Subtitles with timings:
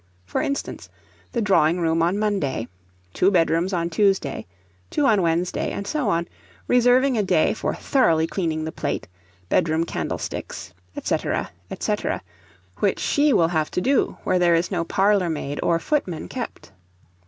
[0.25, 0.89] For instance,
[1.31, 2.67] the drawing room on Monday,
[3.13, 4.47] two bedrooms on Tuesday,
[4.89, 6.27] two on Wednesday, and so on,
[6.67, 9.07] reserving a day for thoroughly cleaning the plate,
[9.47, 11.17] bedroom candlesticks, &c.
[11.79, 11.95] &c.,
[12.79, 16.71] which she will have to do where there is no parlour maid or footman kept.